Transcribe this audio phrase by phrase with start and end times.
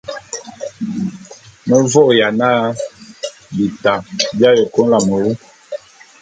[1.67, 2.49] Me vô'ôya na
[3.55, 3.93] bita
[4.37, 5.31] bi aye kui nlame wu.